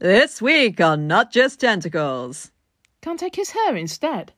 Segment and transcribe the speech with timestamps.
[0.00, 2.52] This week on Not Just Tentacles.
[3.02, 4.32] Can't I kiss her instead?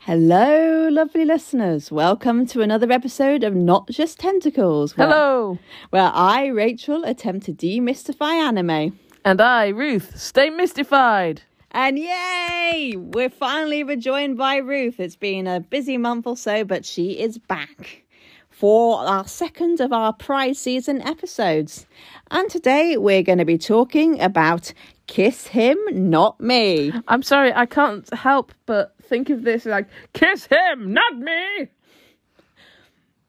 [0.00, 1.92] Hello, lovely listeners.
[1.92, 4.96] Welcome to another episode of Not Just Tentacles.
[4.96, 5.58] where- Hello.
[5.90, 8.98] Where I, Rachael, attempt to demystify anime.
[9.24, 11.42] And I, Ruth, stay mystified.
[11.70, 12.94] And yay!
[12.96, 14.98] We're finally rejoined by Ruth.
[14.98, 18.02] It's been a busy month or so, but she is back
[18.50, 21.86] for our second of our Pride season episodes.
[22.32, 24.72] And today we're going to be talking about
[25.06, 26.92] Kiss Him, Not Me.
[27.06, 31.58] I'm sorry, I can't help but think of this like, kiss him, not me.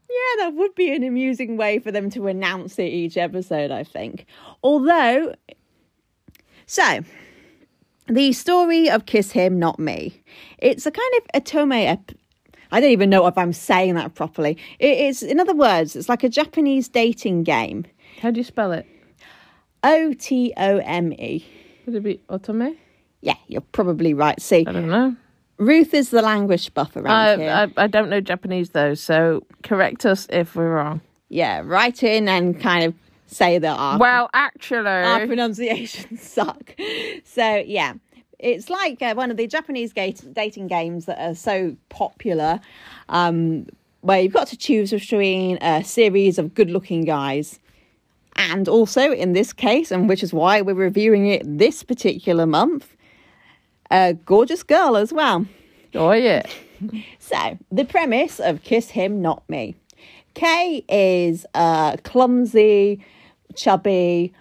[0.09, 3.83] Yeah, that would be an amusing way for them to announce it each episode, I
[3.83, 4.25] think.
[4.63, 5.33] Although,
[6.73, 7.01] so
[8.07, 10.21] the story of Kiss Him, Not Me.
[10.57, 11.71] It's a kind of a tome.
[11.71, 12.11] Ep-
[12.71, 14.57] I don't even know if I'm saying that properly.
[14.79, 17.85] It is, in other words, it's like a Japanese dating game.
[18.21, 18.87] How do you spell it?
[19.83, 21.45] O T O M E.
[21.85, 22.75] Would it be otome?
[23.21, 24.41] Yeah, you're probably right.
[24.41, 25.15] See, I don't know.
[25.59, 27.51] Ruth is the language buff around here.
[27.51, 31.01] I, I, I don't know Japanese though, so correct us if we're wrong.
[31.29, 32.95] yeah, write in and kind of
[33.33, 36.75] say that our Well, actually, our pronunciations suck.
[37.25, 37.93] So yeah,
[38.39, 42.59] it's like uh, one of the Japanese gate- dating games that are so popular,
[43.09, 43.67] um,
[44.01, 47.59] where you've got to choose between a series of good-looking guys,
[48.35, 52.95] and also in this case, and which is why we're reviewing it this particular month,
[53.91, 55.45] a gorgeous girl as well.
[55.95, 56.43] oh yeah.
[57.17, 59.73] So, the premise of Kiss Him, Not Me.
[60.35, 62.99] Kae is a clumsy,
[63.55, 64.33] chubby,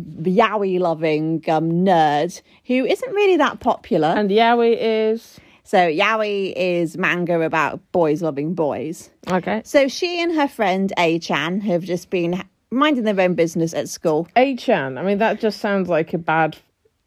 [0.00, 4.08] yaoi loving um, nerd who isn't really that popular.
[4.08, 9.10] And yaoi is so, yaoi is manga about boys loving boys.
[9.28, 9.62] okay.
[9.64, 13.88] So, she and her friend A Chan have just been minding their own business at
[13.88, 14.28] school.
[14.36, 14.98] A-chan.
[14.98, 16.56] I mean, that just sounds like a bad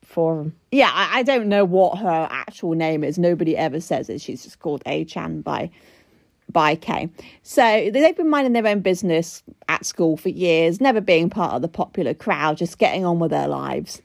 [0.02, 0.56] forum.
[0.72, 3.18] Yeah, I, I don't know what her actual name is.
[3.18, 4.22] Nobody ever says it.
[4.22, 5.70] She's just called A Chan by
[6.52, 7.10] by Kae.
[7.42, 11.62] So they've been minding their own business at school for years, never being part of
[11.62, 14.02] the popular crowd, just getting on with their lives.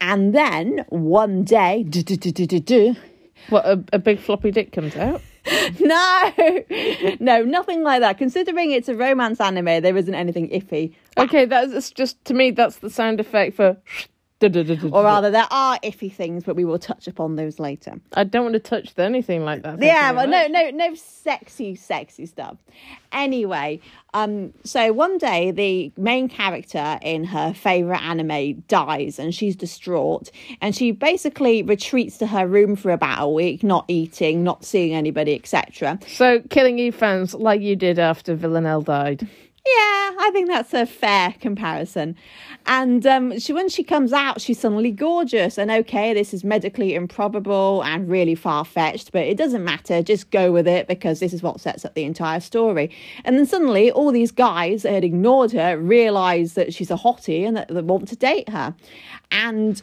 [0.00, 1.84] And then one day,
[3.48, 5.22] What a, a big floppy dick comes out.
[5.80, 6.64] no,
[7.20, 8.18] no, nothing like that.
[8.18, 10.94] Considering it's a romance anime, there isn't anything iffy.
[11.16, 12.50] Okay, that's just to me.
[12.50, 13.76] That's the sound effect for.
[14.92, 18.00] Or rather, there are iffy things, but we will touch upon those later.
[18.12, 19.80] I don't want to touch anything like that.
[19.80, 22.56] yeah well no no no sexy sexy stuff
[23.12, 23.80] anyway
[24.14, 30.30] um so one day the main character in her favorite anime dies and she's distraught
[30.60, 34.94] and she basically retreats to her room for about a week not eating not seeing
[34.94, 39.26] anybody etc So, Killing Eve fans, like you did after Villanelle died.
[39.76, 42.16] Yeah i think that's a fair comparison.
[42.66, 45.58] And um she when she comes out she's suddenly gorgeous.
[45.58, 50.02] And okay this is medically improbable and really far-fetched but it doesn't matter.
[50.02, 52.90] Just go with it because this is what sets up the entire story.
[53.24, 57.46] And then suddenly all these guys that had ignored her realize that she's a hottie
[57.46, 58.74] and that they want to date her.
[59.30, 59.82] And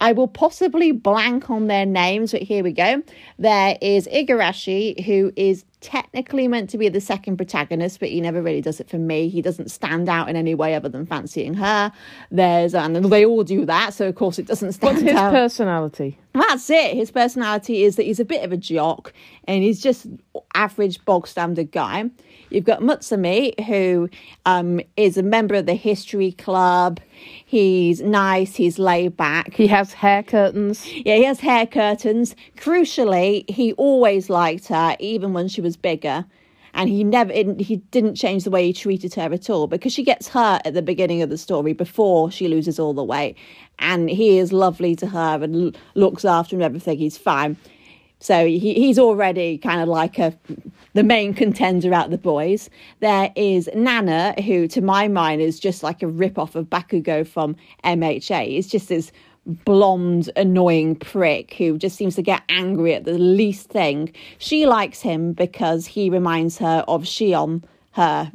[0.00, 3.02] I will possibly blank on their names, but here we go.
[3.38, 8.42] There is Igarashi, who is technically meant to be the second protagonist, but he never
[8.42, 9.28] really does it for me.
[9.28, 11.92] He doesn't stand out in any way other than fancying her.
[12.30, 15.32] There's, and they all do that, so of course it doesn't stand What's his out.
[15.32, 16.18] personality?
[16.34, 16.94] That's it.
[16.94, 19.12] His personality is that he's a bit of a jock
[19.48, 20.06] and he's just
[20.54, 22.10] average bog standard guy.
[22.50, 24.08] You've got Mutsumi, who
[24.44, 27.00] um, is a member of the history club.
[27.44, 29.54] He's nice, he's laid back.
[29.54, 30.86] He has hair curtains.
[30.92, 32.36] Yeah, he has hair curtains.
[32.56, 36.26] Crucially, he always liked her, even when she was bigger.
[36.74, 40.02] And he never, he didn't change the way he treated her at all because she
[40.02, 43.36] gets hurt at the beginning of the story before she loses all the weight.
[43.78, 46.98] And he is lovely to her and looks after and everything.
[46.98, 47.56] He's fine.
[48.18, 50.36] So he, he's already kind of like a
[50.94, 52.70] the main contender out the boys.
[53.00, 57.26] There is Nana, who to my mind is just like a rip off of Bakugo
[57.26, 58.56] from MHA.
[58.56, 59.12] It's just this
[59.46, 64.12] blonde, annoying prick who just seems to get angry at the least thing.
[64.38, 67.62] She likes him because he reminds her of Shion,
[67.92, 68.32] her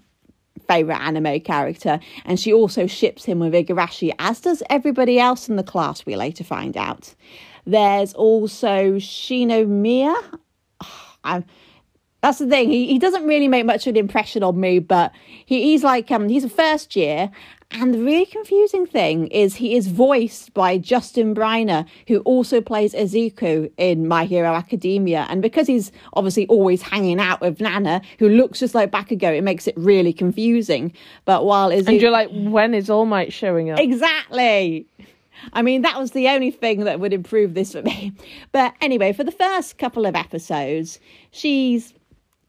[0.68, 5.58] favourite anime character, and she also ships him with Igarashi, as does everybody else in
[5.58, 7.14] the class, we later find out.
[7.66, 10.16] There's also Shinomiya.
[11.24, 11.46] I'm,
[12.22, 12.70] that's the thing.
[12.70, 15.12] He he doesn't really make much of an impression on me, but
[15.46, 17.32] he, he's like um he's a first year
[17.74, 22.94] And the really confusing thing is he is voiced by Justin Briner, who also plays
[22.94, 25.26] Izuku in My Hero Academia.
[25.30, 29.44] And because he's obviously always hanging out with Nana, who looks just like Bakugo, it
[29.44, 30.94] makes it really confusing.
[31.26, 31.88] But while Izuku...
[31.88, 33.80] And you're like, when is All Might showing up?
[33.80, 34.86] Exactly.
[35.54, 38.14] I mean, that was the only thing that would improve this for me.
[38.52, 41.00] But anyway, for the first couple of episodes,
[41.32, 41.94] she's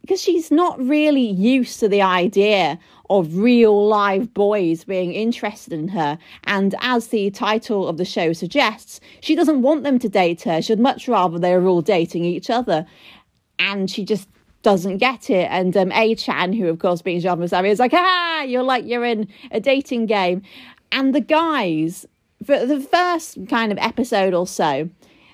[0.00, 2.78] because she's not really used to the idea
[3.18, 6.18] of real live boys being interested in her.
[6.44, 10.62] And as the title of the show suggests, she doesn't want them to date her.
[10.62, 12.86] She'd much rather they were all dating each other.
[13.58, 14.28] And she just
[14.62, 15.48] doesn't get it.
[15.50, 18.84] And um, A Chan, who of course being Jean Masami, is like, ah, you're like
[18.86, 20.42] you're in a dating game.
[20.90, 22.06] And the guys,
[22.44, 24.88] for the first kind of episode or so,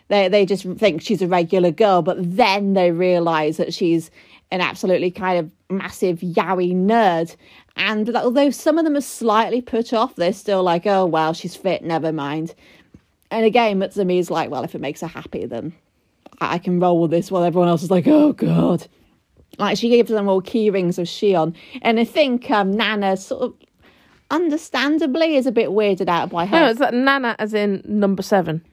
[0.09, 4.11] they they just think she's a regular girl, but then they realise that she's
[4.51, 7.37] an absolutely kind of massive yaoi nerd.
[7.79, 11.55] And although some of them are slightly put off, they're still like, oh, well, she's
[11.55, 12.55] fit, never mind.
[13.31, 15.73] And again, Mutsumi's like, well, if it makes her happy, then
[16.41, 18.87] I can roll with this while everyone else is like, oh, God.
[19.59, 21.55] Like, she gives them all key rings of Shion.
[21.83, 23.55] And I think um, Nana sort of
[24.31, 26.61] understandably is a bit weirded out by her.
[26.61, 28.65] No, it's that Nana as in number seven.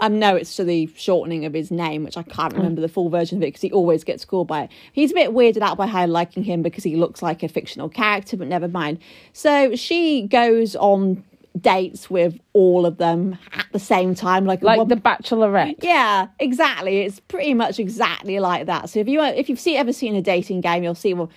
[0.00, 3.08] Um, no, it's to the shortening of his name, which I can't remember the full
[3.10, 4.70] version of it because he always gets called by it.
[4.92, 7.88] He's a bit weirded out by her liking him because he looks like a fictional
[7.88, 8.98] character, but never mind.
[9.32, 11.22] So she goes on
[11.60, 15.76] dates with all of them at the same time, like Like one- the Bachelorette.
[15.82, 17.00] yeah, exactly.
[17.02, 18.88] It's pretty much exactly like that.
[18.88, 21.28] So if you if you've see, ever seen a dating game, you'll see what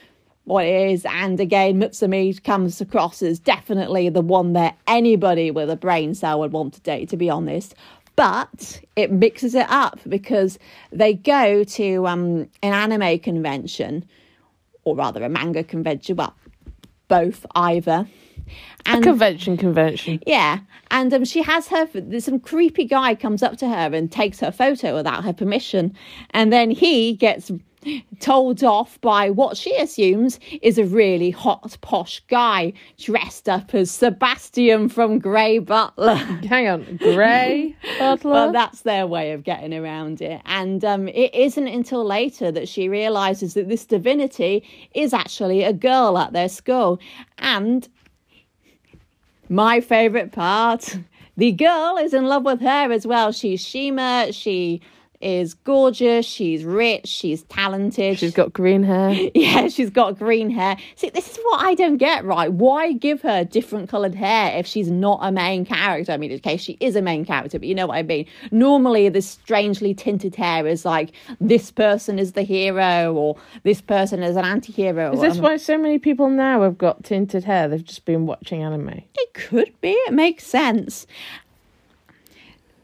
[0.45, 1.05] what it is.
[1.05, 6.39] And again, Mutsumi comes across as definitely the one that anybody with a brain cell
[6.39, 7.09] would want to date.
[7.09, 7.75] To be honest.
[8.15, 10.57] But it mixes it up because
[10.91, 14.05] they go to um, an anime convention,
[14.83, 16.15] or rather a manga convention.
[16.15, 16.33] Well,
[17.07, 18.07] both either.
[18.85, 20.19] And Convention, convention.
[20.27, 20.59] yeah,
[20.91, 21.89] and um, she has her.
[22.19, 25.95] Some creepy guy comes up to her and takes her photo without her permission,
[26.29, 27.51] and then he gets
[28.19, 33.91] told off by what she assumes is a really hot, posh guy dressed up as
[33.91, 36.15] Sebastian from Grey Butler.
[36.49, 38.31] Hang on, Grey Butler.
[38.31, 40.41] Well, that's their way of getting around it.
[40.45, 45.73] And um, it isn't until later that she realizes that this divinity is actually a
[45.73, 46.99] girl at their school.
[47.37, 47.87] And
[49.49, 50.97] my favorite part
[51.37, 53.31] the girl is in love with her as well.
[53.31, 54.31] She's Shima.
[54.31, 54.81] She
[55.25, 56.23] is gorgeous.
[56.23, 57.07] She's rich.
[57.07, 58.19] She's talented.
[58.19, 59.15] She's got green hair.
[59.35, 60.77] Yeah, she's got green hair.
[60.95, 62.51] See, this is what I don't get right.
[62.51, 66.11] Why give her different coloured hair if she's not a main character?
[66.11, 68.27] I mean, in case she is a main character, but you know what I mean.
[68.51, 71.11] Normally, this strangely tinted hair is like
[71.41, 75.13] this person is the hero or this person is an anti-hero.
[75.13, 77.67] Is this why so many people now have got tinted hair?
[77.67, 79.01] They've just been watching anime.
[79.15, 79.91] It could be.
[79.91, 81.07] It makes sense.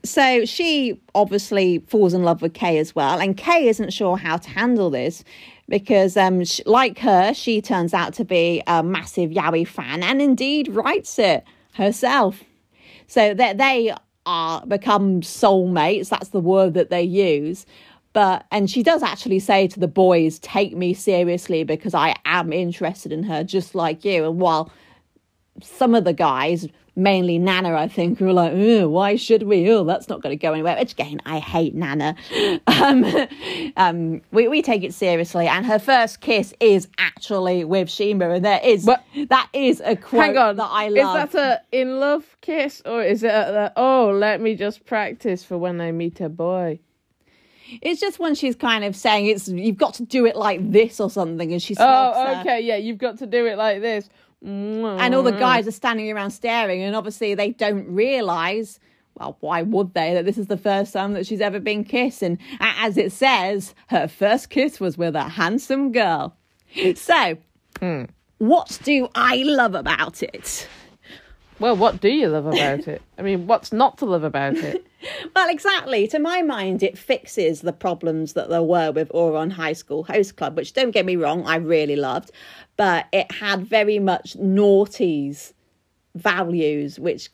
[0.03, 4.37] So she obviously falls in love with Kae as well, and Kae isn't sure how
[4.37, 5.23] to handle this
[5.69, 10.21] because, um, sh- like her, she turns out to be a massive Yaoi fan and
[10.21, 12.43] indeed writes it herself.
[13.07, 13.93] So that they
[14.25, 16.09] are become soulmates.
[16.09, 17.65] That's the word that they use.
[18.13, 22.51] But and she does actually say to the boys, "Take me seriously because I am
[22.51, 24.71] interested in her, just like you." And while
[25.61, 29.69] some of the guys, mainly Nana, I think, who were like, "Ugh, why should we?
[29.71, 30.75] Oh, that's not going to go anywhere.
[30.77, 32.15] Which again, I hate Nana.
[32.67, 33.05] Um,
[33.77, 38.45] um, we, we take it seriously, and her first kiss is actually with Shima, and
[38.45, 39.03] there is What?
[39.29, 41.27] that is a quote Hang on, that I love.
[41.29, 45.43] is that a in love kiss or is it a, oh let me just practice
[45.43, 46.79] for when I meet a boy?
[47.81, 50.99] It's just when she's kind of saying it's you've got to do it like this
[50.99, 52.41] or something, and she smokes Oh, her.
[52.41, 54.09] okay, yeah, you've got to do it like this.
[54.45, 54.99] Mm.
[54.99, 58.79] and all the guys are standing around staring and obviously they don't realize
[59.13, 62.23] well why would they that this is the first time that she's ever been kissed
[62.23, 66.35] and as it says her first kiss was with a handsome girl.
[66.95, 67.37] So
[68.39, 70.67] what do i love about it
[71.61, 73.03] Well, what do you love about it?
[73.19, 74.85] I mean, what's not to love about it?
[75.35, 76.07] Well, exactly.
[76.09, 80.35] To my mind, it fixes the problems that there were with Ouran High School Host
[80.35, 82.29] Club, which don't get me wrong, I really loved,
[82.77, 85.53] but it had very much naughties
[86.13, 87.31] values, which,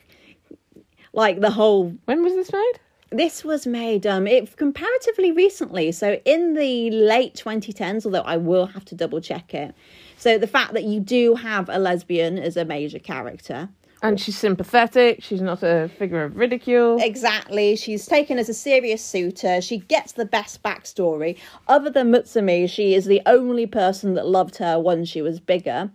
[1.12, 2.74] like the whole When was this made?
[3.12, 8.66] this was made um it comparatively recently so in the late 2010s although i will
[8.66, 9.74] have to double check it
[10.18, 13.70] so the fact that you do have a lesbian as a major character
[14.04, 15.24] And she's sympathetic.
[15.24, 16.98] She's not a figure of ridicule.
[17.02, 17.76] Exactly.
[17.76, 19.60] She's taken as a serious suitor.
[19.62, 21.38] She gets the best backstory.
[21.68, 25.90] Other than Mutsumi, she is the only person that loved her when she was bigger.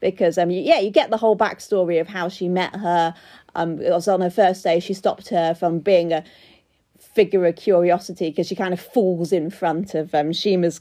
[0.00, 3.14] because um yeah you get the whole backstory of how she met her.
[3.54, 6.22] Um, it was on her first day she stopped her from being a
[6.98, 10.80] figure of curiosity because she kind of falls in front of um Shima's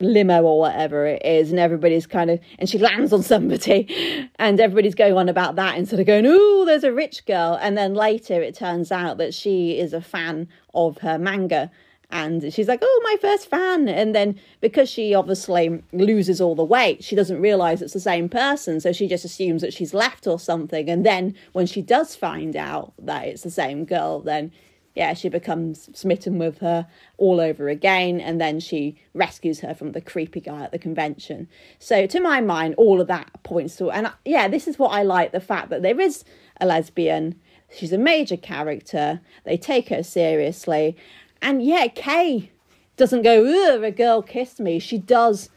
[0.00, 4.58] limo or whatever it is, and everybody's kind of, and she lands on somebody, and
[4.60, 7.58] everybody's going on about that instead of going, oh, there's a rich girl.
[7.60, 11.70] And then later it turns out that she is a fan of her manga.
[12.14, 13.88] And she's like, oh, my first fan.
[13.88, 18.28] And then because she obviously loses all the weight, she doesn't realize it's the same
[18.28, 18.80] person.
[18.80, 20.90] So she just assumes that she's left or something.
[20.90, 24.52] And then when she does find out that it's the same girl, then
[24.94, 29.92] yeah, she becomes smitten with her all over again, and then she rescues her from
[29.92, 31.48] the creepy guy at the convention.
[31.78, 34.92] So, to my mind, all of that points to, and uh, yeah, this is what
[34.92, 36.24] I like the fact that there is
[36.60, 37.40] a lesbian,
[37.74, 40.96] she's a major character, they take her seriously,
[41.40, 42.50] and yeah, Kae
[42.96, 44.78] doesn't go, Ugh, a girl kissed me.
[44.78, 45.48] She does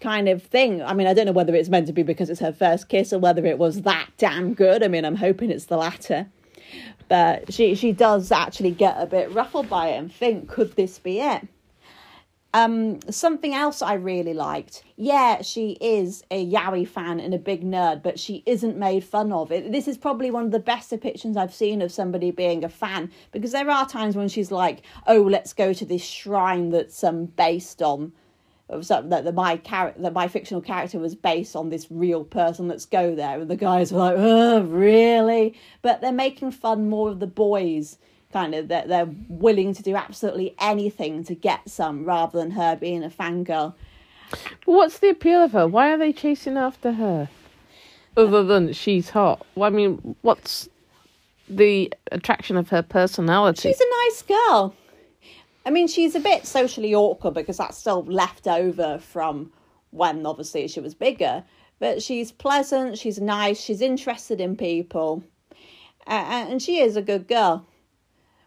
[0.00, 0.82] kind of thing.
[0.82, 3.12] I mean, I don't know whether it's meant to be because it's her first kiss
[3.12, 4.82] or whether it was that damn good.
[4.82, 6.26] I mean, I'm hoping it's the latter
[7.08, 10.98] but she she does actually get a bit ruffled by it and think, could this
[10.98, 11.46] be it?
[12.54, 14.84] Um, something else I really liked.
[14.94, 19.32] Yeah, she is a Yaoi fan and a big nerd, but she isn't made fun
[19.32, 19.50] of.
[19.50, 19.72] It.
[19.72, 23.10] This is probably one of the best depictions I've seen of somebody being a fan
[23.32, 27.24] because there are times when she's like, "Oh, let's go to this shrine that's um
[27.26, 28.12] based on."
[28.68, 32.86] That the, my character that my fictional character was based on this real person let's
[32.86, 35.54] go there and the guys were like oh really?
[35.82, 37.98] But they're making fun more of the boys
[38.32, 42.52] kind of that they're, they're willing to do absolutely anything to get some rather than
[42.52, 43.74] her being a fangirl.
[44.64, 45.68] What's the appeal of her?
[45.68, 47.28] Why are they chasing after her?
[48.16, 49.46] Other than she's hot.
[49.54, 50.68] Well, i mean what's
[51.48, 53.68] the attraction of her personality?
[53.68, 54.74] She's a nice girl
[55.66, 59.52] I mean, she's a bit socially awkward because that's still left over from
[59.90, 61.44] when obviously she was bigger.
[61.78, 65.24] But she's pleasant, she's nice, she's interested in people,
[66.06, 67.66] uh, and she is a good girl.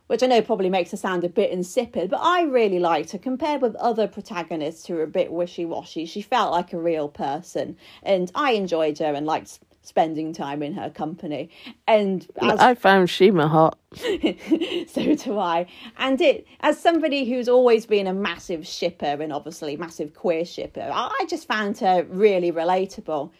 [0.07, 3.17] Which I know probably makes her sound a bit insipid, but I really liked her.
[3.17, 7.09] Compared with other protagonists who are a bit wishy washy, she felt like a real
[7.09, 11.50] person, and I enjoyed her and liked spending time in her company.
[11.88, 13.77] And as, I found Shima hot.
[13.96, 15.65] so do I.
[15.98, 20.89] And it as somebody who's always been a massive shipper and obviously massive queer shipper,
[20.91, 23.32] I just found her really relatable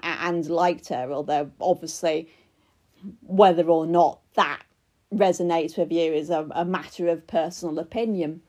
[0.00, 2.28] and liked her, although obviously
[3.22, 4.62] whether or not that
[5.12, 8.42] resonates with you is a, a matter of personal opinion.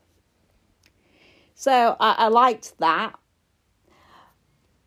[1.53, 3.17] So I, I liked that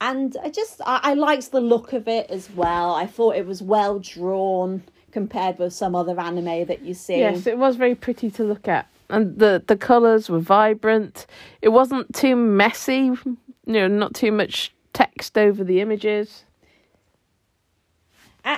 [0.01, 2.95] and I just I, I liked the look of it as well.
[2.95, 7.19] I thought it was well drawn compared with some other anime that you see.
[7.19, 11.27] Yes, it was very pretty to look at, and the the colors were vibrant.
[11.63, 13.37] It wasn't too messy, you
[13.67, 16.45] know, not too much text over the images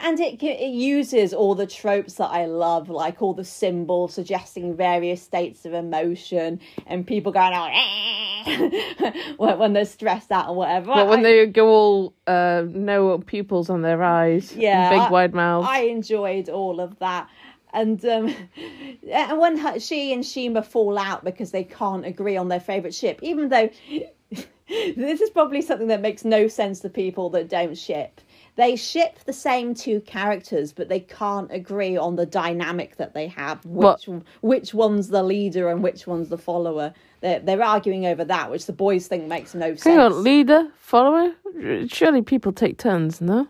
[0.02, 4.76] and it it uses all the tropes that I love, like all the symbols suggesting
[4.76, 7.70] various states of emotion, and people going out
[9.58, 10.94] when they're stressed out or whatever.
[10.94, 15.10] But when I, they go all uh, no pupils on their eyes, yeah, big I,
[15.10, 15.66] wide mouths.
[15.68, 17.28] I enjoyed all of that.
[17.72, 18.34] And um,
[19.10, 22.94] and when her, she and Shima fall out because they can't agree on their favorite
[22.94, 23.70] ship, even though
[24.68, 28.20] this is probably something that makes no sense to people that don't ship
[28.60, 33.26] they ship the same two characters, but they can't agree on the dynamic that they
[33.28, 33.64] have.
[33.64, 34.22] Which what?
[34.42, 36.92] which one's the leader and which one's the follower?
[37.20, 39.84] They're they're arguing over that, which the boys think makes no sense.
[39.84, 41.32] Hang on, leader, follower.
[41.86, 43.48] Surely people take turns, no?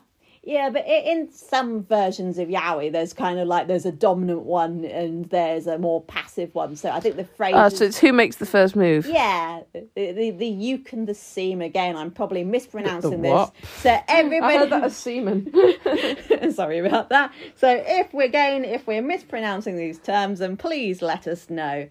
[0.51, 4.85] Yeah, but in some versions of Yaoi, there's kind of like there's a dominant one
[4.85, 6.75] and there's a more passive one.
[6.75, 7.55] So I think the phrase.
[7.55, 9.07] Ah, so it's who makes the first move.
[9.07, 11.97] Yeah, the the, the and the seme again.
[11.97, 13.53] I'm probably mispronouncing this.
[13.77, 14.55] So everybody.
[14.57, 15.53] I heard that as semen.
[16.53, 17.33] Sorry about that.
[17.55, 21.89] So if we're again, if we're mispronouncing these terms, then please let us know.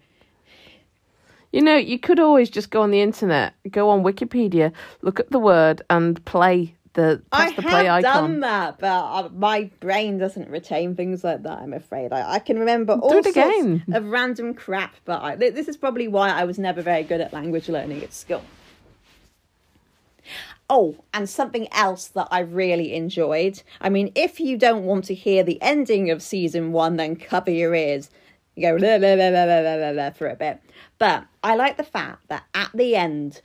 [1.50, 5.30] You know, you could always just go on the internet, go on Wikipedia, look at
[5.30, 8.22] the word, and play the I the play have icon.
[8.22, 11.58] done that, but uh, my brain doesn't retain things like that.
[11.58, 13.84] I'm afraid I, I can remember all Do sorts again.
[13.92, 17.32] of random crap, but I, this is probably why I was never very good at
[17.32, 18.42] language learning at school.
[20.72, 23.60] Oh, and something else that I really enjoyed.
[23.80, 27.50] I mean, if you don't want to hear the ending of season one, then cover
[27.50, 28.08] your ears.
[28.54, 30.60] You go blah, blah, blah, for a bit.
[30.98, 33.40] But I like the fact that at the end,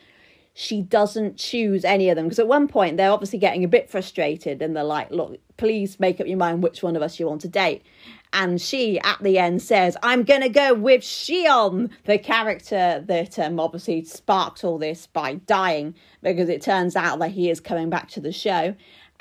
[0.57, 3.89] she doesn't choose any of them because at one point they're obviously getting a bit
[3.89, 7.27] frustrated and they're like look please make up your mind which one of us you
[7.27, 7.83] want to date
[8.31, 13.59] and she at the end says i'm gonna go with shion the character that um,
[13.59, 15.93] obviously sparked all this by dying
[16.23, 18.73] because it turns out that he is coming back to the show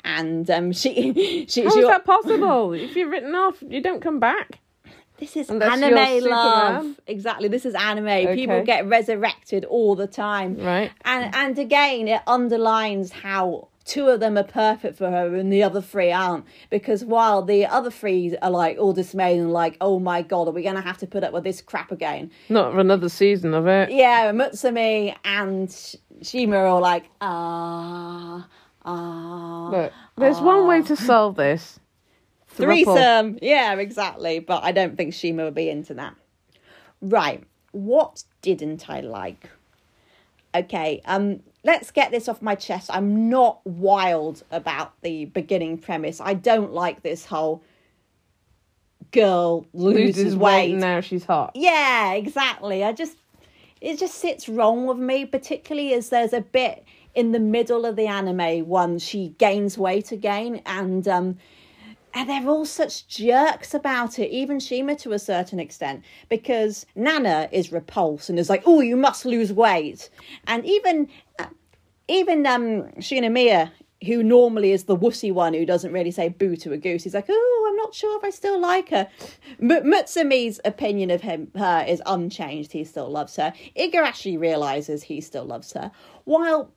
[0.05, 2.71] and um, she she, How she is that possible?
[2.73, 4.59] if you're written off, you don't come back.
[5.17, 6.99] This is Unless anime love.
[7.07, 7.47] Exactly.
[7.47, 8.35] This is anime.
[8.35, 10.57] People get resurrected all the time.
[10.57, 10.91] Right.
[11.03, 15.63] And and again, it underlines how two of them are perfect for her and the
[15.63, 16.45] other three aren't.
[16.69, 20.51] Because while the other three are like all dismayed and like, oh my god, are
[20.51, 22.31] we gonna have to put up with this crap again?
[22.49, 23.91] Not for another season of it.
[23.91, 25.73] Yeah, Mutsumi and
[26.21, 28.47] Shima are all like, ah,
[28.83, 29.69] ah.
[29.69, 31.79] Look, there's one way to solve this.
[32.57, 33.39] Threesome.
[33.41, 34.39] Yeah, exactly.
[34.39, 36.15] But I don't think Shima would be into that.
[37.01, 37.43] Right.
[37.71, 39.49] What didn't I like?
[40.55, 42.89] Okay, um, let's get this off my chest.
[42.93, 46.21] I'm not wild about the beginning premise.
[46.21, 47.61] I don't like this whole
[49.11, 50.71] girl loses, Loses weight.
[50.71, 51.51] weight now she's hot.
[51.55, 52.83] Yeah, exactly.
[52.83, 53.17] I just
[53.81, 57.95] it just sits wrong with me, particularly as there's a bit in the middle of
[57.97, 61.37] the anime when she gains weight again and um
[62.15, 67.49] and they're all such jerks about it, even Shima to a certain extent, because Nana
[67.51, 70.09] is repulsed and is like, "Oh, you must lose weight,"
[70.47, 71.47] and even uh,
[72.07, 72.89] even um
[74.05, 77.13] who normally is the wussy one who doesn't really say boo to a goose, he's
[77.13, 79.09] like, "Oh, I'm not sure if I still like her."
[79.61, 82.71] M- Mutsumi's opinion of him her is unchanged.
[82.71, 83.53] He still loves her.
[83.77, 85.91] Igarashi realizes he still loves her,
[86.23, 86.71] while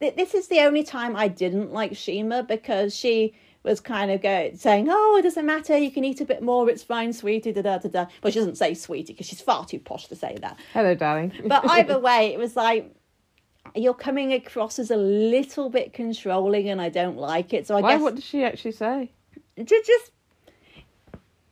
[0.00, 4.20] th- this is the only time I didn't like Shima because she was kind of
[4.22, 5.76] go saying, "Oh, it doesn't matter.
[5.76, 6.68] You can eat a bit more.
[6.68, 8.06] It's fine, sweetie." Da da da da.
[8.20, 10.58] But she doesn't say sweetie because she's far too posh to say that.
[10.72, 11.32] Hello, darling.
[11.46, 12.94] But either way, it was like
[13.74, 17.66] you're coming across as a little bit controlling, and I don't like it.
[17.66, 17.92] So I Why?
[17.94, 19.10] guess What did she actually say?
[19.64, 20.10] just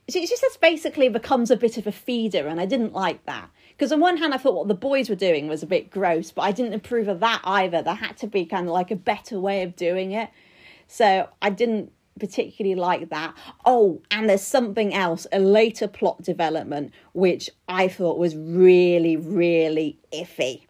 [0.09, 3.49] she, she just basically becomes a bit of a feeder, and I didn't like that.
[3.69, 6.31] Because on one hand, I thought what the boys were doing was a bit gross,
[6.31, 7.81] but I didn't approve of that either.
[7.81, 10.29] There had to be kind of like a better way of doing it.
[10.87, 13.35] So I didn't particularly like that.
[13.65, 19.97] Oh, and there's something else, a later plot development, which I thought was really, really
[20.13, 20.61] iffy.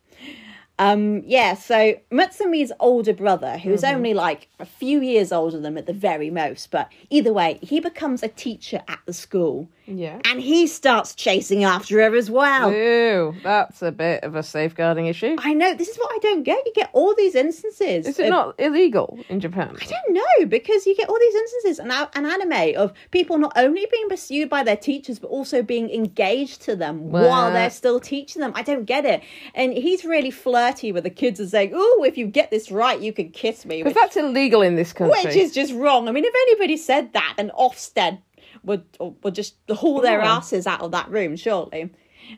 [0.79, 5.77] Um, yeah, so Mutsumi's older brother, who's only like a few years older than them
[5.77, 10.19] at the very most, but either way, he becomes a teacher at the school Yeah.
[10.25, 12.71] and he starts chasing after her as well.
[12.71, 15.35] Ew, that's a bit of a safeguarding issue.
[15.39, 16.65] I know, this is what I don't get.
[16.65, 18.07] You get all these instances.
[18.07, 19.75] Is it of- not illegal in Japan?
[19.81, 23.37] I don't know because you get all these instances in a- an anime of people
[23.37, 27.69] not only being pursued by their teachers but also being engaged to them while they're
[27.69, 28.51] still teaching them.
[28.55, 29.21] I don't get it.
[29.55, 32.99] And he's really flirty with the kids and saying, "Oh, if you get this right,
[32.99, 35.19] you can kiss me," Because which, that's illegal in this country.
[35.25, 36.07] which is just wrong.
[36.07, 38.19] I mean, if anybody said that, then Ofsted
[38.63, 38.83] would
[39.23, 41.89] would just haul their asses out of that room, surely.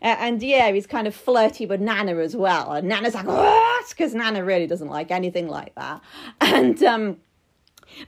[0.02, 2.72] Uh, and yeah, he's kind of flirty with Nana as well.
[2.72, 3.90] And Nana's like, what?
[3.90, 6.02] Because Nana really doesn't like anything like that.
[6.42, 7.18] And um,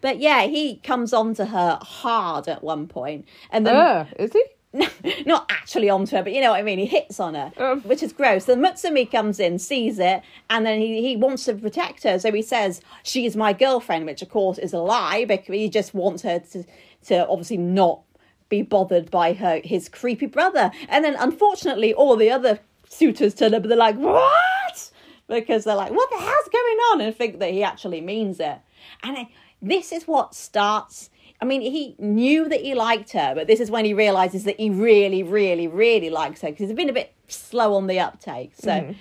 [0.01, 4.31] but yeah, he comes on to her hard at one point, and then Ugh, is
[4.33, 4.43] he?
[5.25, 6.79] not actually onto her, but you know what I mean.
[6.79, 7.81] He hits on her, Um.
[7.81, 8.43] which is gross.
[8.45, 12.19] Then Mutsumi comes in, sees it, and then he, he wants to protect her.
[12.19, 15.93] So he says, She's my girlfriend, which of course is a lie because he just
[15.93, 16.65] wants her to,
[17.07, 18.01] to obviously not
[18.49, 20.71] be bothered by her his creepy brother.
[20.89, 24.91] And then unfortunately, all the other suitors turn up and they're like, What?
[25.27, 27.01] Because they're like, What the hell's going on?
[27.01, 28.59] And think that he actually means it.
[29.03, 29.29] And I,
[29.61, 31.09] this is what starts.
[31.41, 34.59] I mean, he knew that he liked her, but this is when he realizes that
[34.59, 38.53] he really, really, really likes her because he's been a bit slow on the uptake.
[38.57, 38.91] So, mm-hmm.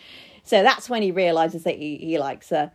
[0.42, 2.72] so that's when he realizes that he, he likes her.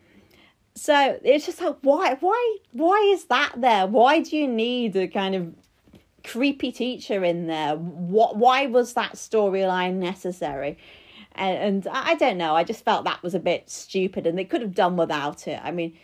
[0.76, 3.86] So it's just like, why, why, why is that there?
[3.88, 5.54] Why do you need a kind of
[6.24, 7.76] creepy teacher in there?
[7.76, 10.78] What, why was that storyline necessary?
[11.36, 12.56] And, and I don't know.
[12.56, 15.60] I just felt that was a bit stupid, and they could have done without it.
[15.64, 15.98] I mean,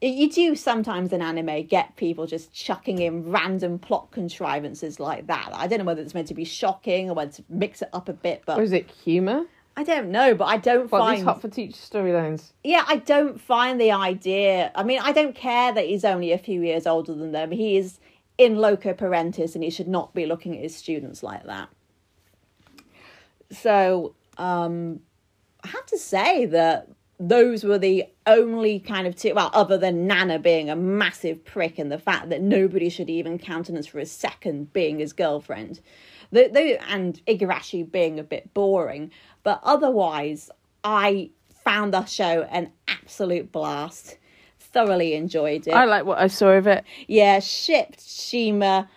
[0.00, 5.50] you do sometimes in anime get people just chucking in random plot contrivances like that.
[5.52, 8.08] I don't know whether it's meant to be shocking or whether to mix it up
[8.08, 9.44] a bit, but Or is it humour?
[9.76, 10.34] I don't know.
[10.34, 12.52] But I don't What, find these hot for teacher storylines?
[12.64, 14.70] yeah, I don't find the idea.
[14.74, 17.50] I mean, I don't care that he's only a few years older than them.
[17.50, 17.98] He is
[18.36, 21.68] in loco parentis, and he should not be looking at his students like that.
[23.50, 25.00] So, um,
[25.62, 29.34] I have to say that those were the only kind of two.
[29.34, 33.38] Well, other than Nana being a massive prick, and the fact that nobody should even
[33.38, 35.80] countenance for a second being his girlfriend,
[36.32, 39.10] the, the, and Igarashi being a bit boring.
[39.42, 40.50] But otherwise,
[40.84, 41.30] I
[41.64, 44.16] found the show an absolute blast.
[44.58, 45.72] Thoroughly enjoyed it.
[45.72, 46.84] I like what I saw of it.
[47.08, 48.88] Yeah, shipped Shima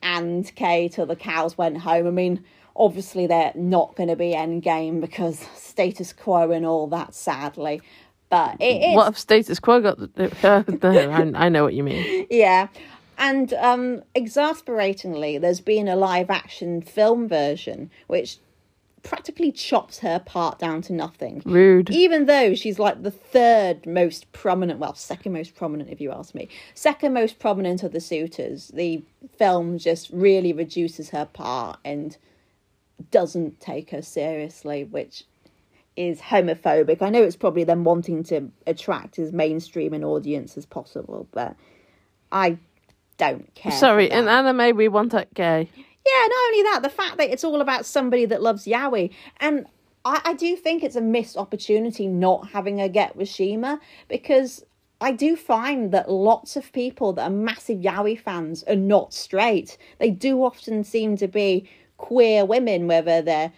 [0.00, 2.06] and Kae till the cows went home.
[2.06, 2.44] I mean,
[2.76, 7.82] obviously they're not going to be endgame because status quo and all that, sadly.
[8.30, 11.32] But it is What if status quo got the.
[11.34, 12.26] I know what you mean.
[12.30, 12.68] yeah.
[13.18, 18.38] And um, exasperatingly, there's been a live action film version which
[19.02, 21.42] practically chops her part down to nothing.
[21.44, 21.90] Rude.
[21.90, 26.34] Even though she's like the third most prominent, well, second most prominent, if you ask
[26.34, 29.02] me, second most prominent of the suitors, the
[29.36, 32.16] film just really reduces her part and
[33.10, 35.24] doesn't take her seriously, which
[35.96, 37.02] is homophobic.
[37.02, 41.56] I know it's probably them wanting to attract as mainstream an audience as possible, but
[42.30, 42.58] I
[43.18, 43.72] don't care.
[43.72, 45.68] Sorry, in anime, we want that gay.
[45.76, 49.12] Yeah, not only that, the fact that it's all about somebody that loves Yaoi.
[49.40, 49.66] And
[50.04, 53.78] I, I do think it's a missed opportunity not having a get with Shima
[54.08, 54.64] because
[55.00, 59.76] I do find that lots of people that are massive Yaoi fans are not straight.
[59.98, 63.52] They do often seem to be queer women, whether they're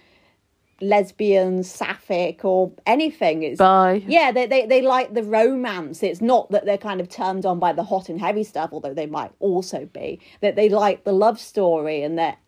[0.80, 3.42] lesbians, sapphic, or anything.
[3.42, 4.02] It's Bye.
[4.06, 6.02] yeah, they, they they like the romance.
[6.02, 8.94] It's not that they're kind of turned on by the hot and heavy stuff, although
[8.94, 10.20] they might also be.
[10.40, 12.38] That they like the love story and that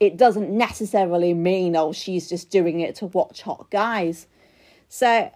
[0.00, 4.26] it doesn't necessarily mean oh she's just doing it to watch hot guys.
[4.88, 5.30] So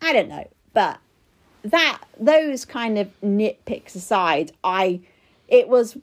[0.00, 0.98] I don't know, but
[1.64, 5.00] that those kind of nitpicks aside, I
[5.48, 5.96] it was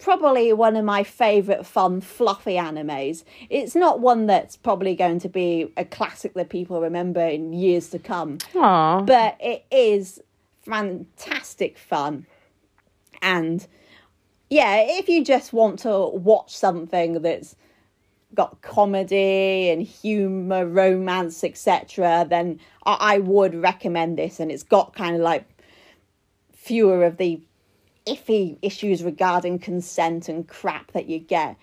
[0.00, 3.24] probably one of my favorite fun fluffy animes.
[3.48, 7.90] It's not one that's probably going to be a classic that people remember in years
[7.90, 9.02] to come, Aw.
[9.02, 10.20] but it is
[10.62, 12.26] fantastic fun.
[13.22, 13.66] And
[14.48, 17.54] yeah, if you just want to watch something that's
[18.34, 24.40] got comedy and humor, romance, etc., then I would recommend this.
[24.40, 25.44] And it's got kind of like
[26.52, 27.40] fewer of the
[28.10, 31.56] iffy issues regarding consent and crap that you get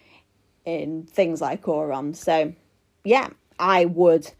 [0.65, 2.15] in things like Ouran.
[2.15, 2.53] So,
[3.03, 3.27] yeah,
[3.60, 4.31] I would.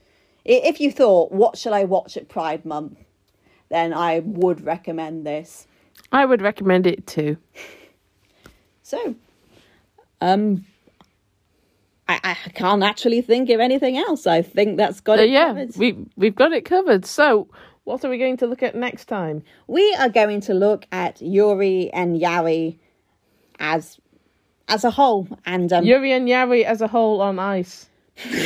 [0.45, 2.97] If you thought, what shall I watch at Pride Month?
[3.69, 5.67] Then I would recommend this.
[6.11, 7.37] I would recommend it too.
[8.83, 9.15] So,
[10.21, 10.63] um,
[12.07, 14.25] I, I can't actually think of anything else.
[14.25, 15.75] I think that's got Uh, it yeah, covered.
[15.75, 17.05] we we've got it covered.
[17.05, 17.49] So,
[17.88, 19.41] what are we going to look at next time?
[19.67, 22.78] we are going to look at Yuri and Yaoi
[23.60, 23.97] as
[24.67, 27.88] as a whole, and um, Yuri and Yari as a whole on ice.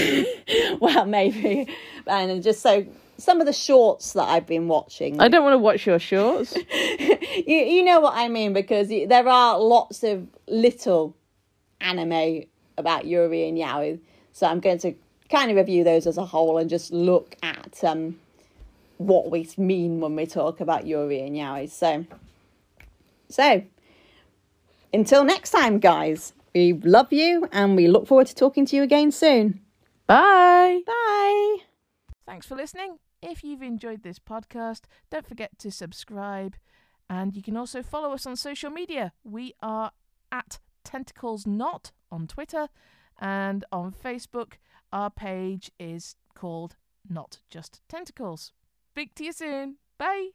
[0.80, 1.68] well, maybe,
[2.06, 2.86] and just so
[3.18, 5.20] some of the shorts that I've been watching.
[5.20, 6.56] I don't want to watch your shorts.
[6.72, 11.16] you, you know what I mean because there are lots of little
[11.80, 12.44] anime
[12.78, 14.00] about Yuri and Yaoi,
[14.34, 14.94] so I'm going to
[15.32, 18.18] kind of review those as a whole and just look at um
[19.08, 21.70] what we mean when we talk about Yuri and Yaoi.
[21.70, 22.06] So,
[23.30, 23.64] so
[24.94, 28.84] until next time, guys, we love you and we look forward to talking to you
[28.84, 29.62] again soon.
[30.08, 30.82] Bye.
[30.86, 31.58] Bye.
[32.26, 33.00] Thanks for listening.
[33.22, 36.56] If you've enjoyed this podcast, don't forget to subscribe.
[37.10, 39.14] And you can also follow us on social media.
[39.24, 39.92] We are
[40.32, 42.68] at Tentacles Not on Twitter
[43.20, 44.54] and on Facebook.
[44.92, 46.76] Our page is called
[47.08, 48.54] Not Just Tentacles.
[48.94, 49.78] Speak to you soon.
[49.98, 50.32] Bye.